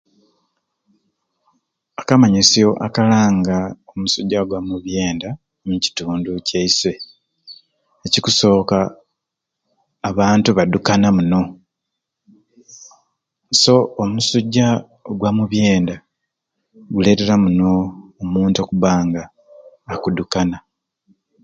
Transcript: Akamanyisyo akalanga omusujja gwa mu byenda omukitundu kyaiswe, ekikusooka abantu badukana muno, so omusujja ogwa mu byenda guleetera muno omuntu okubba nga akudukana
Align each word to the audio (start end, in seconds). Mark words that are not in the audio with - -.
Akamanyisyo 2.01 2.67
akalanga 2.85 3.57
omusujja 3.91 4.39
gwa 4.47 4.59
mu 4.69 4.75
byenda 4.85 5.29
omukitundu 5.63 6.31
kyaiswe, 6.47 6.93
ekikusooka 8.05 8.77
abantu 10.09 10.49
badukana 10.57 11.07
muno, 11.17 11.41
so 13.61 13.75
omusujja 14.03 14.67
ogwa 15.09 15.29
mu 15.37 15.43
byenda 15.51 15.95
guleetera 16.93 17.35
muno 17.43 17.69
omuntu 18.21 18.57
okubba 18.61 18.91
nga 19.07 19.23
akudukana 19.93 20.57